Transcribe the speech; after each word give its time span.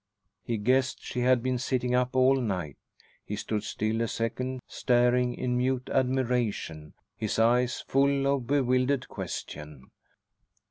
He 0.43 0.57
guessed 0.57 1.03
she 1.03 1.19
had 1.19 1.43
been 1.43 1.59
sitting 1.59 1.93
up 1.93 2.15
all 2.15 2.37
night. 2.37 2.79
He 3.23 3.35
stood 3.35 3.61
still 3.61 4.01
a 4.01 4.07
second, 4.07 4.61
staring 4.65 5.35
in 5.35 5.55
mute 5.59 5.91
admiration, 5.93 6.95
his 7.17 7.37
eyes 7.37 7.81
full 7.81 8.25
of 8.25 8.47
bewildered 8.47 9.07
question. 9.09 9.91